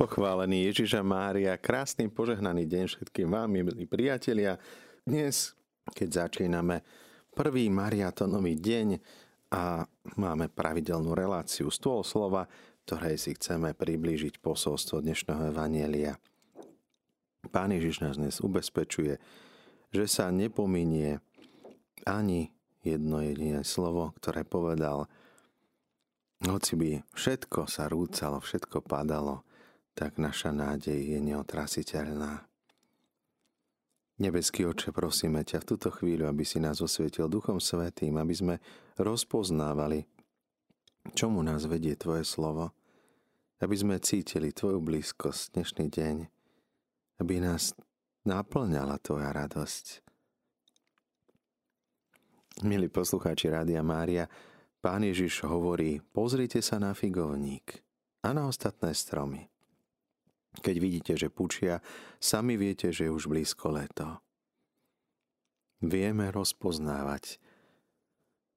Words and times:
Pochválený 0.00 0.72
Ježiša 0.72 1.04
Mária, 1.04 1.60
krásny 1.60 2.08
požehnaný 2.08 2.64
deň 2.64 2.88
všetkým 2.88 3.36
vám, 3.36 3.52
milí 3.52 3.84
priatelia. 3.84 4.56
Dnes, 5.04 5.52
keď 5.92 6.24
začíname 6.24 6.80
prvý 7.36 7.68
mariatonový 7.68 8.56
deň 8.56 8.96
a 9.52 9.84
máme 10.16 10.48
pravidelnú 10.48 11.12
reláciu 11.12 11.68
Stôl 11.68 12.00
slova, 12.00 12.48
ktorej 12.88 13.20
si 13.20 13.36
chceme 13.36 13.76
priblížiť 13.76 14.40
posolstvo 14.40 15.04
dnešného 15.04 15.52
Evanielia. 15.52 16.16
Pán 17.52 17.68
Ježiš 17.76 18.00
nás 18.00 18.16
dnes 18.16 18.40
ubezpečuje, 18.40 19.20
že 19.92 20.04
sa 20.08 20.32
nepominie 20.32 21.20
ani 22.08 22.48
jedno 22.80 23.20
jediné 23.20 23.68
slovo, 23.68 24.16
ktoré 24.16 24.48
povedal, 24.48 25.12
hoci 26.40 26.72
by 26.80 26.90
všetko 27.12 27.68
sa 27.68 27.84
rúcalo, 27.84 28.40
všetko 28.40 28.80
padalo, 28.80 29.44
tak 29.94 30.16
naša 30.16 30.54
nádej 30.54 30.96
je 30.96 31.18
neotrasiteľná. 31.20 32.46
Nebeský 34.20 34.68
oče, 34.68 34.92
prosíme 34.92 35.40
ťa 35.44 35.64
v 35.64 35.68
túto 35.74 35.88
chvíľu, 35.88 36.28
aby 36.28 36.44
si 36.44 36.60
nás 36.60 36.84
osvietil 36.84 37.24
Duchom 37.24 37.56
Svetým, 37.56 38.20
aby 38.20 38.34
sme 38.36 38.54
rozpoznávali, 39.00 40.04
čomu 41.16 41.40
nás 41.40 41.64
vedie 41.64 41.96
Tvoje 41.96 42.28
slovo, 42.28 42.76
aby 43.64 43.74
sme 43.76 43.96
cítili 43.96 44.52
Tvoju 44.52 44.80
blízkosť 44.80 45.56
dnešný 45.56 45.86
deň, 45.88 46.16
aby 47.24 47.34
nás 47.40 47.72
naplňala 48.28 49.00
Tvoja 49.00 49.32
radosť. 49.32 50.04
Milí 52.60 52.92
poslucháči 52.92 53.48
Rádia 53.48 53.80
Mária, 53.80 54.28
Pán 54.80 55.04
Ježiš 55.04 55.44
hovorí, 55.44 56.00
pozrite 56.00 56.64
sa 56.64 56.80
na 56.80 56.96
figovník 56.96 57.84
a 58.24 58.32
na 58.32 58.48
ostatné 58.48 58.96
stromy. 58.96 59.49
Keď 60.58 60.76
vidíte, 60.82 61.12
že 61.14 61.30
pučia, 61.30 61.78
sami 62.18 62.58
viete, 62.58 62.90
že 62.90 63.06
je 63.06 63.14
už 63.14 63.30
blízko 63.30 63.70
leto. 63.70 64.18
Vieme 65.78 66.34
rozpoznávať 66.34 67.38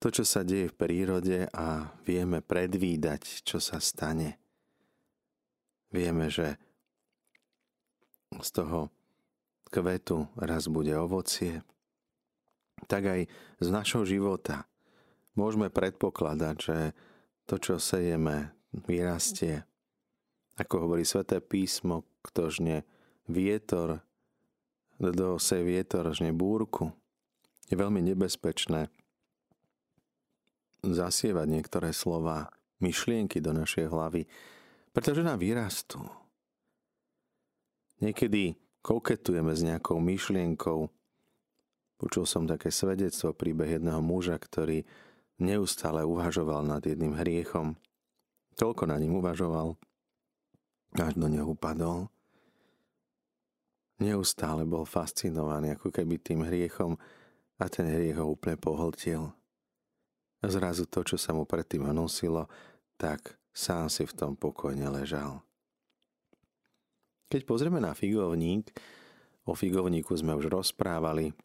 to, 0.00 0.08
čo 0.08 0.24
sa 0.24 0.40
deje 0.46 0.72
v 0.72 0.78
prírode 0.78 1.38
a 1.52 1.92
vieme 2.08 2.40
predvídať, 2.40 3.44
čo 3.44 3.60
sa 3.60 3.82
stane. 3.82 4.40
Vieme, 5.92 6.32
že 6.32 6.56
z 8.32 8.48
toho 8.54 8.88
kvetu 9.68 10.30
raz 10.40 10.70
bude 10.72 10.96
ovocie, 10.96 11.60
tak 12.88 13.02
aj 13.04 13.20
z 13.60 13.68
našho 13.68 14.08
života 14.08 14.64
môžeme 15.36 15.68
predpokladať, 15.68 16.56
že 16.56 16.78
to, 17.44 17.60
čo 17.60 17.76
sejeme, 17.76 18.54
vyrastie 18.72 19.66
ako 20.60 20.74
hovorí 20.84 21.08
sväté 21.08 21.40
písmo, 21.40 22.04
kto 22.20 22.52
žne 22.52 22.84
vietor, 23.24 24.04
kto 25.00 25.40
se 25.40 25.64
vietor 25.64 26.12
žne 26.12 26.36
búrku. 26.36 26.92
Je 27.72 27.80
veľmi 27.80 28.04
nebezpečné 28.04 28.92
zasievať 30.84 31.46
niektoré 31.48 31.96
slova, 31.96 32.52
myšlienky 32.80 33.40
do 33.40 33.52
našej 33.56 33.88
hlavy, 33.88 34.24
pretože 34.92 35.24
nám 35.24 35.40
vyrastú. 35.40 36.00
Niekedy 38.00 38.56
koketujeme 38.80 39.52
s 39.52 39.60
nejakou 39.60 40.00
myšlienkou. 40.00 40.88
Počul 42.00 42.24
som 42.24 42.48
také 42.48 42.72
svedectvo, 42.72 43.36
príbeh 43.36 43.76
jedného 43.76 44.00
muža, 44.00 44.40
ktorý 44.40 44.88
neustále 45.36 46.00
uvažoval 46.04 46.64
nad 46.64 46.80
jedným 46.80 47.12
hriechom. 47.12 47.76
Toľko 48.56 48.88
na 48.88 48.96
ním 48.96 49.20
uvažoval, 49.20 49.76
až 50.98 51.14
do 51.14 51.30
neho 51.30 51.46
upadol. 51.54 52.10
Neustále 54.00 54.64
bol 54.64 54.88
fascinovaný 54.88 55.76
ako 55.76 55.92
keby 55.92 56.16
tým 56.18 56.40
hriechom 56.48 56.96
a 57.60 57.68
ten 57.68 57.84
hriech 57.84 58.16
ho 58.16 58.32
úplne 58.32 58.56
pohltil. 58.56 59.28
A 60.40 60.46
zrazu 60.48 60.88
to, 60.88 61.04
čo 61.04 61.20
sa 61.20 61.36
mu 61.36 61.44
predtým 61.44 61.84
nosilo, 61.92 62.48
tak 62.96 63.36
sám 63.52 63.92
si 63.92 64.08
v 64.08 64.16
tom 64.16 64.32
pokojne 64.40 64.88
ležal. 64.88 65.44
Keď 67.28 67.44
pozrieme 67.44 67.78
na 67.78 67.92
figovník, 67.92 68.72
o 69.44 69.52
figovníku 69.52 70.16
sme 70.16 70.32
už 70.32 70.48
rozprávali, 70.48 71.36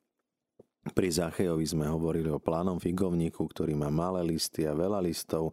pri 0.94 1.10
Zachejovi 1.10 1.66
sme 1.66 1.90
hovorili 1.90 2.30
o 2.30 2.38
plánom 2.38 2.78
figovníku, 2.78 3.42
ktorý 3.42 3.74
má 3.74 3.90
malé 3.90 4.22
listy 4.22 4.70
a 4.70 4.78
veľa 4.78 5.02
listov. 5.02 5.50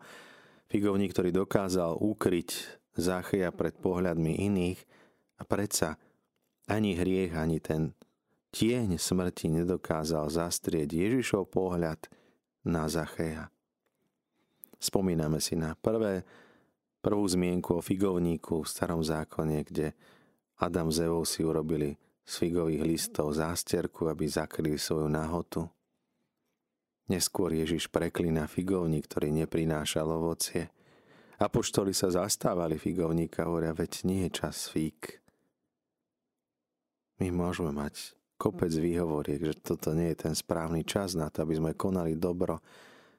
Figovník, 0.69 1.17
ktorý 1.17 1.33
dokázal 1.33 1.97
ukryť 1.97 2.82
Záchia 2.93 3.49
pred 3.57 3.73
pohľadmi 3.81 4.37
iných 4.53 4.81
a 5.41 5.49
predsa 5.49 5.97
ani 6.69 6.93
hriech, 6.93 7.33
ani 7.33 7.57
ten 7.57 7.97
tieň 8.53 9.01
smrti 9.01 9.49
nedokázal 9.49 10.29
zastrieť 10.29 10.93
Ježišov 10.93 11.49
pohľad 11.49 12.05
na 12.69 12.85
Zacheja. 12.93 13.49
Spomíname 14.77 15.41
si 15.41 15.57
na 15.57 15.73
prvé, 15.73 16.21
prvú 17.01 17.25
zmienku 17.25 17.81
o 17.81 17.83
figovníku 17.83 18.61
v 18.61 18.69
starom 18.69 19.01
zákone, 19.01 19.65
kde 19.65 19.97
Adam 20.61 20.93
z 20.93 21.09
Evou 21.09 21.25
si 21.25 21.41
urobili 21.43 21.97
z 22.23 22.33
figových 22.45 22.85
listov 22.85 23.33
zásterku, 23.33 24.07
aby 24.13 24.29
zakryli 24.29 24.77
svoju 24.77 25.09
nahotu. 25.09 25.65
Neskôr 27.09 27.57
Ježiš 27.57 27.89
preklína 27.89 28.47
figovník, 28.47 29.09
ktorý 29.09 29.33
neprinášal 29.33 30.13
ovocie– 30.13 30.69
Apoštoli 31.43 31.91
sa 31.91 32.07
zastávali 32.07 32.79
figovníka, 32.79 33.51
hovoria, 33.51 33.75
veď 33.75 34.07
nie 34.07 34.31
je 34.31 34.31
čas 34.31 34.71
fík. 34.71 35.19
My 37.19 37.35
môžeme 37.35 37.75
mať 37.75 38.15
kopec 38.39 38.71
výhovoriek, 38.71 39.43
že 39.43 39.59
toto 39.59 39.91
nie 39.91 40.15
je 40.15 40.31
ten 40.31 40.35
správny 40.39 40.87
čas 40.87 41.19
na 41.19 41.35
to, 41.35 41.43
aby 41.43 41.59
sme 41.59 41.71
konali 41.75 42.15
dobro. 42.15 42.63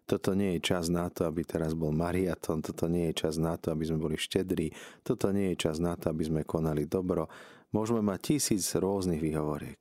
Toto 0.08 0.36
nie 0.36 0.56
je 0.56 0.72
čas 0.72 0.88
na 0.88 1.12
to, 1.12 1.28
aby 1.28 1.44
teraz 1.44 1.76
bol 1.76 1.92
mariaton. 1.92 2.64
Toto 2.64 2.88
nie 2.88 3.12
je 3.12 3.28
čas 3.28 3.36
na 3.36 3.60
to, 3.60 3.76
aby 3.76 3.88
sme 3.88 4.00
boli 4.00 4.16
štedrí. 4.16 4.72
Toto 5.04 5.32
nie 5.36 5.56
je 5.56 5.68
čas 5.68 5.84
na 5.84 6.00
to, 6.00 6.12
aby 6.12 6.24
sme 6.24 6.42
konali 6.48 6.88
dobro. 6.88 7.28
Môžeme 7.76 8.04
mať 8.04 8.36
tisíc 8.36 8.72
rôznych 8.72 9.20
výhovoriek. 9.20 9.80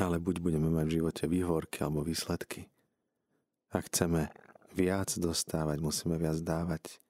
Ale 0.00 0.20
buď 0.20 0.40
budeme 0.40 0.72
mať 0.72 0.84
v 0.88 0.96
živote 1.00 1.24
výhovorky 1.28 1.84
alebo 1.84 2.04
výsledky. 2.04 2.68
Ak 3.72 3.88
chceme 3.88 4.45
viac 4.76 5.16
dostávať, 5.16 5.80
musíme 5.80 6.20
viac 6.20 6.36
dávať. 6.44 7.00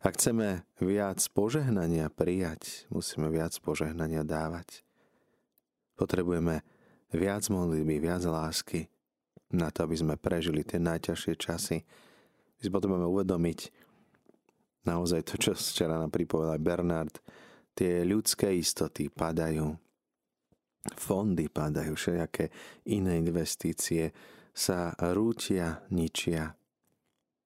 Ak 0.00 0.16
chceme 0.16 0.64
viac 0.80 1.20
požehnania 1.32 2.08
prijať, 2.08 2.88
musíme 2.88 3.28
viac 3.28 3.52
požehnania 3.60 4.24
dávať. 4.24 4.80
Potrebujeme 5.96 6.64
viac 7.12 7.44
modlitby, 7.52 8.00
viac 8.00 8.24
lásky 8.24 8.88
na 9.52 9.68
to, 9.70 9.84
aby 9.84 9.96
sme 9.96 10.14
prežili 10.16 10.64
tie 10.64 10.80
najťažšie 10.80 11.34
časy. 11.36 11.78
My 12.56 12.60
si 12.60 12.68
potrebujeme 12.72 13.06
uvedomiť 13.06 13.60
naozaj 14.88 15.24
to, 15.24 15.34
čo 15.40 15.52
včera 15.56 15.96
nám 15.96 16.12
pripovedal 16.12 16.60
Bernard, 16.60 17.20
tie 17.72 18.04
ľudské 18.04 18.52
istoty 18.52 19.08
padajú, 19.08 19.72
fondy 21.00 21.48
padajú, 21.48 21.96
všelijaké 21.96 22.52
iné 22.92 23.16
investície 23.16 24.12
sa 24.52 24.92
rútia, 25.00 25.80
ničia 25.88 26.52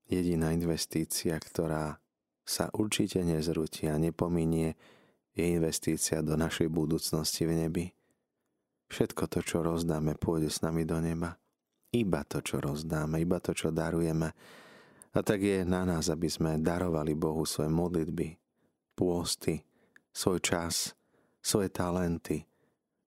Jediná 0.08 0.56
investícia, 0.56 1.36
ktorá 1.36 2.00
sa 2.48 2.72
určite 2.72 3.20
nezrúti 3.20 3.92
a 3.92 4.00
nepominie, 4.00 4.72
je 5.36 5.44
investícia 5.44 6.24
do 6.24 6.32
našej 6.32 6.72
budúcnosti 6.72 7.44
v 7.44 7.52
nebi. 7.68 7.86
Všetko 8.88 9.28
to, 9.28 9.44
čo 9.44 9.60
rozdáme, 9.60 10.16
pôjde 10.16 10.48
s 10.48 10.64
nami 10.64 10.88
do 10.88 10.96
neba. 11.04 11.36
Iba 11.92 12.24
to, 12.24 12.40
čo 12.40 12.56
rozdáme, 12.56 13.20
iba 13.20 13.36
to, 13.36 13.52
čo 13.52 13.68
darujeme. 13.68 14.32
A 15.12 15.18
tak 15.20 15.44
je 15.44 15.60
na 15.60 15.84
nás, 15.84 16.08
aby 16.08 16.28
sme 16.32 16.56
darovali 16.56 17.12
Bohu 17.12 17.44
svoje 17.44 17.68
modlitby, 17.68 18.40
pôsty, 18.96 19.60
svoj 20.08 20.40
čas, 20.40 20.96
svoje 21.44 21.68
talenty 21.68 22.48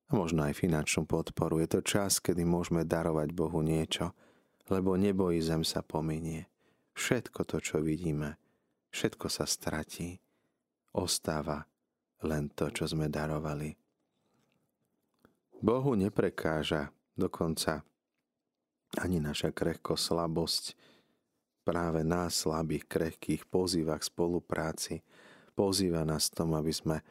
a 0.06 0.18
možno 0.18 0.46
aj 0.46 0.54
finančnú 0.54 1.10
podporu. 1.10 1.58
Je 1.66 1.70
to 1.78 1.82
čas, 1.82 2.22
kedy 2.22 2.46
môžeme 2.46 2.86
darovať 2.86 3.34
Bohu 3.34 3.66
niečo, 3.66 4.14
lebo 4.70 4.94
nebo 5.02 5.34
i 5.34 5.42
zem 5.42 5.66
sa 5.66 5.82
pominie. 5.82 6.51
Všetko 7.02 7.50
to, 7.50 7.58
čo 7.58 7.82
vidíme, 7.82 8.38
všetko 8.94 9.26
sa 9.26 9.50
stratí. 9.50 10.22
Ostáva 10.94 11.66
len 12.22 12.54
to, 12.54 12.70
čo 12.70 12.86
sme 12.86 13.10
darovali. 13.10 13.74
Bohu 15.58 15.98
neprekáža 15.98 16.94
dokonca 17.18 17.82
ani 19.02 19.18
naša 19.18 19.50
krehko 19.50 19.98
slabosť. 19.98 20.78
Práve 21.66 22.06
nás, 22.06 22.38
slabých, 22.38 22.86
krehkých, 22.86 23.50
pozýva 23.50 23.98
k 23.98 24.06
spolupráci. 24.06 25.02
Pozýva 25.58 26.06
nás 26.06 26.30
tomu, 26.30 26.54
aby 26.54 26.70
sme 26.70 27.02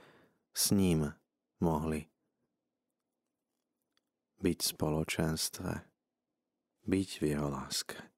s 0.54 0.70
ním 0.70 1.10
mohli 1.58 2.06
byť 4.38 4.58
v 4.62 4.70
spoločenstve, 4.70 5.72
byť 6.86 7.08
v 7.18 7.22
jeho 7.26 7.48
láske. 7.50 8.09